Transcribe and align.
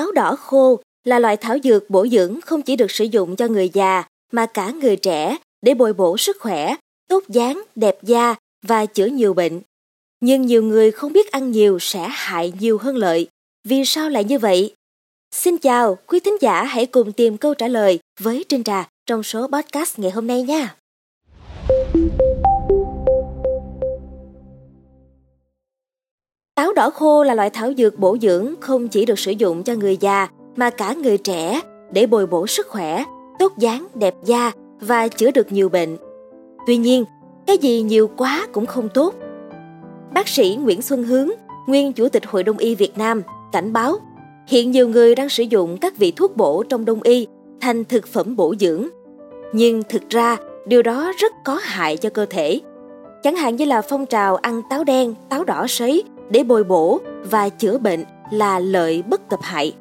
Táo 0.00 0.12
đỏ 0.12 0.36
khô 0.36 0.80
là 1.04 1.18
loại 1.18 1.36
thảo 1.36 1.56
dược 1.64 1.90
bổ 1.90 2.06
dưỡng 2.06 2.40
không 2.40 2.62
chỉ 2.62 2.76
được 2.76 2.90
sử 2.90 3.04
dụng 3.04 3.36
cho 3.36 3.48
người 3.48 3.68
già 3.68 4.04
mà 4.32 4.46
cả 4.46 4.70
người 4.70 4.96
trẻ 4.96 5.36
để 5.62 5.74
bồi 5.74 5.92
bổ 5.92 6.16
sức 6.16 6.36
khỏe, 6.40 6.74
tốt 7.08 7.24
dáng, 7.28 7.62
đẹp 7.74 7.98
da 8.02 8.34
và 8.66 8.86
chữa 8.86 9.06
nhiều 9.06 9.34
bệnh. 9.34 9.60
Nhưng 10.20 10.42
nhiều 10.42 10.62
người 10.62 10.90
không 10.90 11.12
biết 11.12 11.30
ăn 11.30 11.50
nhiều 11.50 11.78
sẽ 11.80 12.08
hại 12.10 12.52
nhiều 12.60 12.78
hơn 12.78 12.96
lợi. 12.96 13.28
Vì 13.68 13.84
sao 13.84 14.10
lại 14.10 14.24
như 14.24 14.38
vậy? 14.38 14.74
Xin 15.34 15.58
chào, 15.58 15.98
quý 16.06 16.20
thính 16.20 16.36
giả 16.40 16.64
hãy 16.64 16.86
cùng 16.86 17.12
tìm 17.12 17.36
câu 17.36 17.54
trả 17.54 17.68
lời 17.68 17.98
với 18.20 18.44
Trinh 18.48 18.64
Trà 18.64 18.88
trong 19.06 19.22
số 19.22 19.46
podcast 19.46 19.98
ngày 19.98 20.10
hôm 20.10 20.26
nay 20.26 20.42
nha. 20.42 20.76
Táo 26.60 26.72
đỏ 26.72 26.90
khô 26.90 27.24
là 27.24 27.34
loại 27.34 27.50
thảo 27.50 27.72
dược 27.76 27.98
bổ 27.98 28.16
dưỡng 28.22 28.54
không 28.60 28.88
chỉ 28.88 29.06
được 29.06 29.18
sử 29.18 29.30
dụng 29.30 29.62
cho 29.62 29.74
người 29.74 29.96
già 29.96 30.28
mà 30.56 30.70
cả 30.70 30.94
người 30.94 31.18
trẻ 31.18 31.60
để 31.92 32.06
bồi 32.06 32.26
bổ 32.26 32.46
sức 32.46 32.66
khỏe, 32.68 33.04
tốt 33.38 33.52
dáng, 33.58 33.86
đẹp 33.94 34.14
da 34.24 34.52
và 34.80 35.08
chữa 35.08 35.30
được 35.30 35.52
nhiều 35.52 35.68
bệnh. 35.68 35.96
Tuy 36.66 36.76
nhiên, 36.76 37.04
cái 37.46 37.58
gì 37.58 37.82
nhiều 37.82 38.10
quá 38.16 38.46
cũng 38.52 38.66
không 38.66 38.88
tốt. 38.94 39.14
Bác 40.14 40.28
sĩ 40.28 40.58
Nguyễn 40.60 40.82
Xuân 40.82 41.02
Hướng, 41.02 41.30
nguyên 41.66 41.92
Chủ 41.92 42.08
tịch 42.08 42.26
Hội 42.26 42.42
Đông 42.42 42.58
y 42.58 42.74
Việt 42.74 42.98
Nam, 42.98 43.22
cảnh 43.52 43.72
báo 43.72 43.96
hiện 44.46 44.70
nhiều 44.70 44.88
người 44.88 45.14
đang 45.14 45.28
sử 45.28 45.42
dụng 45.42 45.78
các 45.80 45.96
vị 45.96 46.12
thuốc 46.16 46.36
bổ 46.36 46.62
trong 46.62 46.84
đông 46.84 47.02
y 47.02 47.26
thành 47.60 47.84
thực 47.84 48.06
phẩm 48.06 48.36
bổ 48.36 48.54
dưỡng. 48.60 48.88
Nhưng 49.52 49.82
thực 49.88 50.08
ra, 50.08 50.36
điều 50.66 50.82
đó 50.82 51.12
rất 51.18 51.32
có 51.44 51.58
hại 51.62 51.96
cho 51.96 52.10
cơ 52.10 52.26
thể. 52.30 52.60
Chẳng 53.22 53.36
hạn 53.36 53.56
như 53.56 53.64
là 53.64 53.82
phong 53.82 54.06
trào 54.06 54.36
ăn 54.36 54.62
táo 54.70 54.84
đen, 54.84 55.14
táo 55.28 55.44
đỏ 55.44 55.66
sấy 55.68 56.04
để 56.30 56.44
bồi 56.44 56.64
bổ 56.64 57.00
và 57.30 57.48
chữa 57.48 57.78
bệnh 57.78 58.04
là 58.30 58.58
lợi 58.58 59.02
bất 59.02 59.28
cập 59.28 59.40
hại. 59.42 59.74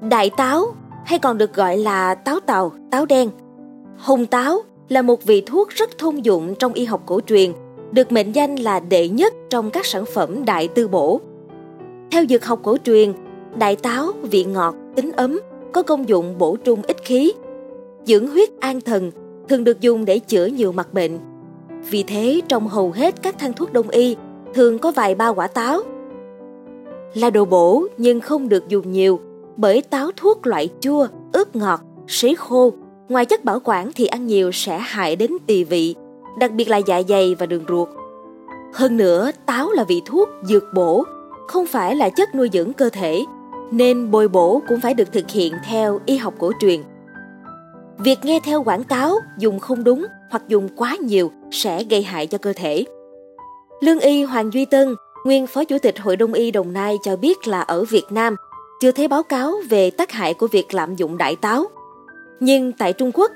Đại 0.00 0.30
táo 0.36 0.66
hay 1.04 1.18
còn 1.18 1.38
được 1.38 1.54
gọi 1.54 1.78
là 1.78 2.14
táo 2.14 2.40
tàu, 2.40 2.72
táo 2.90 3.06
đen. 3.06 3.30
Hồng 3.96 4.26
táo 4.26 4.62
là 4.88 5.02
một 5.02 5.24
vị 5.24 5.42
thuốc 5.46 5.68
rất 5.68 5.98
thông 5.98 6.24
dụng 6.24 6.54
trong 6.58 6.72
y 6.72 6.84
học 6.84 7.02
cổ 7.06 7.20
truyền, 7.20 7.52
được 7.92 8.12
mệnh 8.12 8.32
danh 8.32 8.56
là 8.56 8.80
đệ 8.80 9.08
nhất 9.08 9.34
trong 9.50 9.70
các 9.70 9.86
sản 9.86 10.04
phẩm 10.14 10.44
đại 10.44 10.68
tư 10.68 10.88
bổ. 10.88 11.20
Theo 12.10 12.24
dược 12.28 12.44
học 12.44 12.60
cổ 12.62 12.76
truyền, 12.84 13.12
đại 13.58 13.76
táo 13.76 14.12
vị 14.22 14.44
ngọt, 14.44 14.74
tính 14.94 15.12
ấm, 15.12 15.40
có 15.72 15.82
công 15.82 16.08
dụng 16.08 16.38
bổ 16.38 16.56
trung 16.56 16.82
ích 16.82 17.04
khí, 17.04 17.32
dưỡng 18.04 18.28
huyết 18.28 18.60
an 18.60 18.80
thần, 18.80 19.10
thường 19.48 19.64
được 19.64 19.80
dùng 19.80 20.04
để 20.04 20.18
chữa 20.18 20.46
nhiều 20.46 20.72
mặt 20.72 20.94
bệnh. 20.94 21.18
Vì 21.90 22.02
thế, 22.02 22.40
trong 22.48 22.68
hầu 22.68 22.90
hết 22.90 23.22
các 23.22 23.38
thang 23.38 23.52
thuốc 23.52 23.72
đông 23.72 23.88
y 23.88 24.16
thường 24.54 24.78
có 24.78 24.90
vài 24.90 25.14
ba 25.14 25.28
quả 25.28 25.46
táo. 25.46 25.80
Là 27.14 27.30
đồ 27.30 27.44
bổ 27.44 27.86
nhưng 27.98 28.20
không 28.20 28.48
được 28.48 28.68
dùng 28.68 28.92
nhiều 28.92 29.20
bởi 29.56 29.82
táo 29.82 30.10
thuốc 30.16 30.46
loại 30.46 30.68
chua, 30.80 31.06
ướp 31.32 31.56
ngọt, 31.56 31.80
sấy 32.06 32.34
khô. 32.34 32.72
Ngoài 33.08 33.26
chất 33.26 33.44
bảo 33.44 33.60
quản 33.64 33.90
thì 33.94 34.06
ăn 34.06 34.26
nhiều 34.26 34.52
sẽ 34.52 34.78
hại 34.78 35.16
đến 35.16 35.30
tỳ 35.46 35.64
vị, 35.64 35.94
đặc 36.38 36.52
biệt 36.52 36.68
là 36.68 36.76
dạ 36.76 37.02
dày 37.08 37.34
và 37.34 37.46
đường 37.46 37.64
ruột. 37.68 37.88
Hơn 38.74 38.96
nữa, 38.96 39.30
táo 39.46 39.72
là 39.72 39.84
vị 39.84 40.02
thuốc 40.06 40.28
dược 40.42 40.64
bổ, 40.74 41.04
không 41.48 41.66
phải 41.66 41.96
là 41.96 42.08
chất 42.08 42.34
nuôi 42.34 42.50
dưỡng 42.52 42.72
cơ 42.72 42.88
thể, 42.88 43.24
nên 43.70 44.10
bồi 44.10 44.28
bổ 44.28 44.62
cũng 44.68 44.80
phải 44.80 44.94
được 44.94 45.12
thực 45.12 45.30
hiện 45.30 45.52
theo 45.68 46.00
y 46.06 46.16
học 46.16 46.34
cổ 46.38 46.52
truyền. 46.60 46.80
Việc 47.98 48.18
nghe 48.22 48.40
theo 48.44 48.62
quảng 48.62 48.84
cáo 48.84 49.16
dùng 49.38 49.58
không 49.58 49.84
đúng 49.84 50.06
hoặc 50.30 50.42
dùng 50.48 50.68
quá 50.76 50.96
nhiều 51.00 51.32
sẽ 51.50 51.84
gây 51.84 52.02
hại 52.02 52.26
cho 52.26 52.38
cơ 52.38 52.52
thể. 52.56 52.84
Lương 53.80 54.00
y 54.00 54.22
Hoàng 54.22 54.52
Duy 54.52 54.64
Tân, 54.64 54.94
nguyên 55.24 55.46
Phó 55.46 55.64
Chủ 55.64 55.78
tịch 55.78 55.98
Hội 55.98 56.16
Đông 56.16 56.32
y 56.32 56.50
Đồng 56.50 56.72
Nai 56.72 56.96
cho 57.02 57.16
biết 57.16 57.48
là 57.48 57.60
ở 57.60 57.84
Việt 57.84 58.04
Nam 58.10 58.36
chưa 58.80 58.92
thấy 58.92 59.08
báo 59.08 59.22
cáo 59.22 59.54
về 59.68 59.90
tác 59.90 60.12
hại 60.12 60.34
của 60.34 60.46
việc 60.46 60.74
lạm 60.74 60.96
dụng 60.96 61.18
đại 61.18 61.36
táo. 61.36 61.64
Nhưng 62.40 62.72
tại 62.72 62.92
Trung 62.92 63.10
Quốc, 63.14 63.32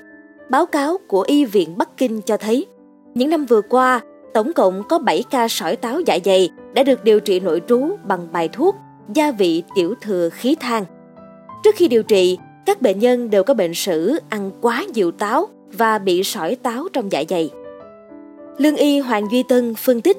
báo 0.49 0.65
cáo 0.65 0.97
của 1.07 1.21
Y 1.21 1.45
viện 1.45 1.77
Bắc 1.77 1.97
Kinh 1.97 2.21
cho 2.21 2.37
thấy, 2.37 2.65
những 3.13 3.29
năm 3.29 3.45
vừa 3.45 3.61
qua, 3.61 4.01
tổng 4.33 4.53
cộng 4.53 4.83
có 4.83 4.99
7 4.99 5.23
ca 5.29 5.47
sỏi 5.47 5.75
táo 5.75 5.99
dạ 5.99 6.17
dày 6.25 6.49
đã 6.73 6.83
được 6.83 7.03
điều 7.03 7.19
trị 7.19 7.39
nội 7.39 7.61
trú 7.67 7.97
bằng 8.07 8.27
bài 8.31 8.49
thuốc 8.53 8.75
gia 9.13 9.31
vị 9.31 9.63
tiểu 9.75 9.93
thừa 10.01 10.29
khí 10.29 10.55
than. 10.59 10.85
Trước 11.63 11.75
khi 11.75 11.87
điều 11.87 12.03
trị, 12.03 12.37
các 12.65 12.81
bệnh 12.81 12.99
nhân 12.99 13.29
đều 13.29 13.43
có 13.43 13.53
bệnh 13.53 13.73
sử 13.73 14.19
ăn 14.29 14.51
quá 14.61 14.83
nhiều 14.93 15.11
táo 15.11 15.47
và 15.73 15.97
bị 15.97 16.23
sỏi 16.23 16.55
táo 16.55 16.87
trong 16.93 17.11
dạ 17.11 17.23
dày. 17.29 17.49
Lương 18.57 18.75
y 18.75 18.99
Hoàng 18.99 19.27
Duy 19.31 19.43
Tân 19.43 19.75
phân 19.75 20.01
tích, 20.01 20.17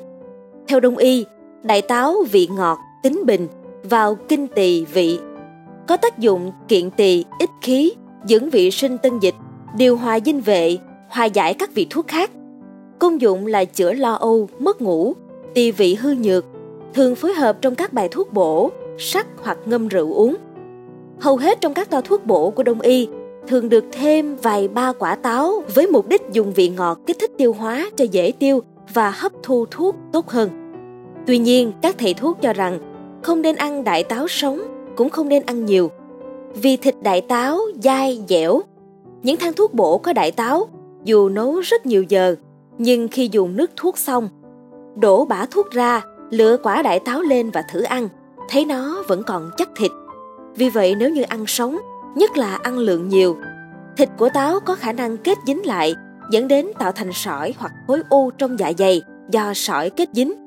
theo 0.72 0.80
đông 0.80 0.96
y, 0.96 1.24
đại 1.62 1.82
táo 1.82 2.16
vị 2.30 2.48
ngọt, 2.56 2.78
tính 3.02 3.22
bình, 3.26 3.48
vào 3.82 4.14
kinh 4.14 4.46
tỳ 4.46 4.84
vị, 4.84 5.18
có 5.88 5.96
tác 5.96 6.18
dụng 6.18 6.52
kiện 6.68 6.90
tỳ, 6.90 7.24
ích 7.38 7.50
khí, 7.62 7.92
dưỡng 8.24 8.50
vị 8.50 8.70
sinh 8.70 8.98
tân 8.98 9.18
dịch, 9.18 9.34
điều 9.76 9.96
hòa 9.96 10.20
dinh 10.20 10.40
vệ, 10.40 10.78
hòa 11.08 11.24
giải 11.24 11.54
các 11.54 11.74
vị 11.74 11.86
thuốc 11.90 12.08
khác. 12.08 12.30
Công 12.98 13.20
dụng 13.20 13.46
là 13.46 13.64
chữa 13.64 13.92
lo 13.92 14.12
âu, 14.12 14.48
mất 14.58 14.82
ngủ, 14.82 15.12
tỳ 15.54 15.70
vị 15.70 15.94
hư 15.94 16.14
nhược, 16.14 16.44
thường 16.94 17.14
phối 17.14 17.34
hợp 17.34 17.58
trong 17.60 17.74
các 17.74 17.92
bài 17.92 18.08
thuốc 18.08 18.32
bổ, 18.32 18.70
sắc 18.98 19.26
hoặc 19.42 19.58
ngâm 19.66 19.88
rượu 19.88 20.14
uống. 20.14 20.36
Hầu 21.20 21.36
hết 21.36 21.60
trong 21.60 21.74
các 21.74 21.90
toa 21.90 22.00
thuốc 22.00 22.26
bổ 22.26 22.50
của 22.50 22.62
đông 22.62 22.80
y 22.80 23.08
thường 23.48 23.68
được 23.68 23.84
thêm 23.92 24.36
vài 24.36 24.68
ba 24.68 24.92
quả 24.92 25.14
táo 25.14 25.62
với 25.74 25.86
mục 25.86 26.08
đích 26.08 26.22
dùng 26.32 26.52
vị 26.52 26.68
ngọt 26.68 26.98
kích 27.06 27.16
thích 27.20 27.30
tiêu 27.38 27.52
hóa 27.52 27.90
cho 27.96 28.04
dễ 28.04 28.32
tiêu 28.38 28.60
và 28.94 29.10
hấp 29.10 29.32
thu 29.42 29.66
thuốc 29.70 29.96
tốt 30.12 30.28
hơn. 30.28 30.61
Tuy 31.26 31.38
nhiên, 31.38 31.72
các 31.82 31.94
thầy 31.98 32.14
thuốc 32.14 32.38
cho 32.42 32.52
rằng 32.52 32.78
không 33.22 33.42
nên 33.42 33.56
ăn 33.56 33.84
đại 33.84 34.04
táo 34.04 34.28
sống, 34.28 34.60
cũng 34.96 35.10
không 35.10 35.28
nên 35.28 35.42
ăn 35.46 35.64
nhiều. 35.64 35.90
Vì 36.54 36.76
thịt 36.76 36.94
đại 37.02 37.20
táo 37.20 37.60
dai, 37.82 38.22
dẻo. 38.28 38.60
Những 39.22 39.36
thang 39.36 39.52
thuốc 39.52 39.74
bổ 39.74 39.98
có 39.98 40.12
đại 40.12 40.30
táo, 40.30 40.68
dù 41.04 41.28
nấu 41.28 41.60
rất 41.60 41.86
nhiều 41.86 42.02
giờ, 42.02 42.36
nhưng 42.78 43.08
khi 43.08 43.28
dùng 43.32 43.56
nước 43.56 43.70
thuốc 43.76 43.98
xong, 43.98 44.28
đổ 44.96 45.24
bã 45.24 45.46
thuốc 45.50 45.70
ra, 45.70 46.02
lựa 46.30 46.56
quả 46.56 46.82
đại 46.82 47.00
táo 47.00 47.22
lên 47.22 47.50
và 47.50 47.62
thử 47.72 47.82
ăn, 47.82 48.08
thấy 48.48 48.64
nó 48.64 49.02
vẫn 49.08 49.22
còn 49.26 49.50
chắc 49.56 49.68
thịt. 49.76 49.90
Vì 50.56 50.68
vậy 50.68 50.94
nếu 50.98 51.10
như 51.10 51.22
ăn 51.22 51.46
sống, 51.46 51.78
nhất 52.14 52.36
là 52.36 52.56
ăn 52.62 52.78
lượng 52.78 53.08
nhiều, 53.08 53.36
thịt 53.96 54.08
của 54.18 54.28
táo 54.34 54.60
có 54.60 54.74
khả 54.74 54.92
năng 54.92 55.16
kết 55.16 55.38
dính 55.46 55.66
lại, 55.66 55.94
dẫn 56.30 56.48
đến 56.48 56.66
tạo 56.78 56.92
thành 56.92 57.12
sỏi 57.12 57.54
hoặc 57.58 57.72
khối 57.86 58.02
u 58.10 58.30
trong 58.30 58.58
dạ 58.58 58.72
dày 58.78 59.02
do 59.30 59.54
sỏi 59.54 59.90
kết 59.90 60.08
dính. 60.12 60.41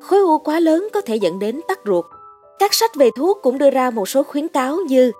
Khối 0.00 0.20
u 0.20 0.38
quá 0.38 0.60
lớn 0.60 0.88
có 0.92 1.00
thể 1.00 1.16
dẫn 1.16 1.38
đến 1.38 1.60
tắc 1.68 1.80
ruột. 1.86 2.04
Các 2.58 2.74
sách 2.74 2.96
về 2.96 3.10
thuốc 3.16 3.38
cũng 3.42 3.58
đưa 3.58 3.70
ra 3.70 3.90
một 3.90 4.08
số 4.08 4.22
khuyến 4.22 4.48
cáo 4.48 4.76
như 4.76 5.12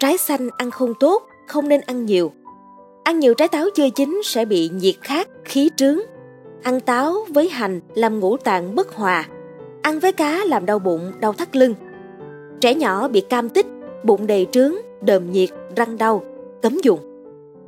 trái 0.00 0.18
xanh 0.18 0.48
ăn 0.56 0.70
không 0.70 0.94
tốt, 0.94 1.22
không 1.46 1.68
nên 1.68 1.80
ăn 1.80 2.06
nhiều. 2.06 2.32
Ăn 3.04 3.18
nhiều 3.18 3.34
trái 3.34 3.48
táo 3.48 3.66
chưa 3.74 3.90
chín 3.90 4.20
sẽ 4.24 4.44
bị 4.44 4.70
nhiệt 4.74 4.94
khát, 5.00 5.28
khí 5.44 5.70
trướng. 5.76 5.98
Ăn 6.62 6.80
táo 6.80 7.14
với 7.28 7.48
hành 7.48 7.80
làm 7.94 8.20
ngũ 8.20 8.36
tạng 8.36 8.74
bất 8.74 8.94
hòa. 8.94 9.26
Ăn 9.82 9.98
với 9.98 10.12
cá 10.12 10.44
làm 10.44 10.66
đau 10.66 10.78
bụng, 10.78 11.12
đau 11.20 11.32
thắt 11.32 11.56
lưng. 11.56 11.74
Trẻ 12.60 12.74
nhỏ 12.74 13.08
bị 13.08 13.20
cam 13.20 13.48
tích, 13.48 13.66
bụng 14.04 14.26
đầy 14.26 14.46
trướng, 14.52 14.72
đờm 15.00 15.32
nhiệt, 15.32 15.48
răng 15.76 15.98
đau, 15.98 16.22
cấm 16.62 16.78
dùng. 16.82 17.00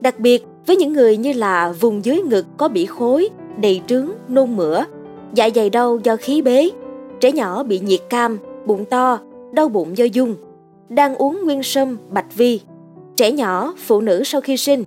Đặc 0.00 0.18
biệt 0.18 0.44
với 0.66 0.76
những 0.76 0.92
người 0.92 1.16
như 1.16 1.32
là 1.32 1.72
vùng 1.80 2.04
dưới 2.04 2.20
ngực 2.20 2.46
có 2.56 2.68
bị 2.68 2.86
khối, 2.86 3.28
đầy 3.60 3.82
trướng, 3.86 4.08
nôn 4.28 4.56
mửa, 4.56 4.84
dạ 5.36 5.50
dày 5.54 5.70
đau 5.70 5.98
do 6.02 6.16
khí 6.16 6.42
bế, 6.42 6.70
trẻ 7.20 7.32
nhỏ 7.32 7.62
bị 7.62 7.80
nhiệt 7.80 8.00
cam, 8.10 8.38
bụng 8.66 8.84
to, 8.84 9.18
đau 9.52 9.68
bụng 9.68 9.96
do 9.96 10.04
dung, 10.04 10.34
đang 10.88 11.14
uống 11.14 11.40
nguyên 11.44 11.62
sâm, 11.62 11.98
bạch 12.10 12.36
vi, 12.36 12.60
trẻ 13.16 13.32
nhỏ, 13.32 13.74
phụ 13.86 14.00
nữ 14.00 14.22
sau 14.24 14.40
khi 14.40 14.56
sinh. 14.56 14.84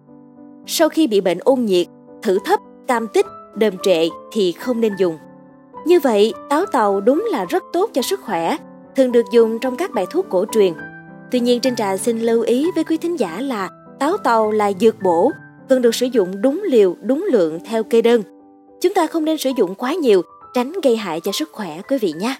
Sau 0.65 0.89
khi 0.89 1.07
bị 1.07 1.21
bệnh 1.21 1.37
ôn 1.43 1.65
nhiệt, 1.65 1.87
thử 2.21 2.37
thấp, 2.45 2.59
cam 2.87 3.07
tích, 3.07 3.25
đờm 3.55 3.73
trệ 3.83 4.07
thì 4.31 4.51
không 4.51 4.81
nên 4.81 4.93
dùng. 4.97 5.17
Như 5.85 5.99
vậy, 5.99 6.33
táo 6.49 6.65
tàu 6.65 7.01
đúng 7.01 7.27
là 7.31 7.45
rất 7.45 7.63
tốt 7.73 7.89
cho 7.93 8.01
sức 8.01 8.21
khỏe, 8.21 8.57
thường 8.95 9.11
được 9.11 9.25
dùng 9.33 9.59
trong 9.59 9.75
các 9.75 9.91
bài 9.93 10.05
thuốc 10.11 10.25
cổ 10.29 10.45
truyền. 10.51 10.73
Tuy 11.31 11.39
nhiên, 11.39 11.59
trên 11.59 11.75
trà 11.75 11.97
xin 11.97 12.19
lưu 12.19 12.41
ý 12.41 12.71
với 12.75 12.83
quý 12.83 12.97
thính 12.97 13.19
giả 13.19 13.41
là 13.41 13.69
táo 13.99 14.17
tàu 14.17 14.51
là 14.51 14.71
dược 14.79 14.95
bổ, 15.01 15.31
cần 15.69 15.81
được 15.81 15.95
sử 15.95 16.05
dụng 16.05 16.41
đúng 16.41 16.61
liều, 16.65 16.95
đúng 17.01 17.25
lượng 17.31 17.59
theo 17.65 17.83
kê 17.83 18.01
đơn. 18.01 18.21
Chúng 18.81 18.93
ta 18.93 19.07
không 19.07 19.25
nên 19.25 19.37
sử 19.37 19.51
dụng 19.57 19.75
quá 19.75 19.93
nhiều, 19.93 20.21
tránh 20.53 20.73
gây 20.83 20.97
hại 20.97 21.21
cho 21.21 21.31
sức 21.31 21.49
khỏe, 21.51 21.81
quý 21.89 21.97
vị 21.97 22.13
nhé. 22.17 22.35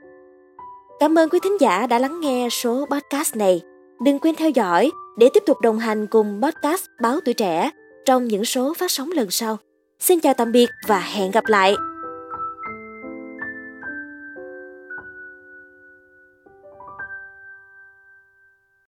Cảm 0.99 1.19
ơn 1.19 1.29
quý 1.29 1.39
thính 1.43 1.57
giả 1.61 1.87
đã 1.87 1.99
lắng 1.99 2.19
nghe 2.21 2.47
số 2.51 2.85
podcast 2.91 3.35
này. 3.35 3.61
Đừng 4.03 4.19
quên 4.19 4.35
theo 4.35 4.49
dõi 4.49 4.91
để 5.17 5.29
tiếp 5.33 5.43
tục 5.45 5.61
đồng 5.61 5.79
hành 5.79 6.07
cùng 6.07 6.41
podcast 6.43 6.85
Báo 7.01 7.19
Tuổi 7.25 7.33
Trẻ 7.33 7.71
trong 8.05 8.27
những 8.27 8.45
số 8.45 8.73
phát 8.73 8.91
sóng 8.91 9.11
lần 9.11 9.31
sau. 9.31 9.57
Xin 9.99 10.19
chào 10.19 10.33
tạm 10.33 10.51
biệt 10.51 10.69
và 10.87 10.99
hẹn 10.99 11.31
gặp 11.31 11.43
lại! 11.47 11.75